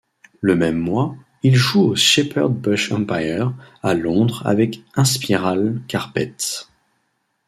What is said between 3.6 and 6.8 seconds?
à Londres avec Inspiral Carpets.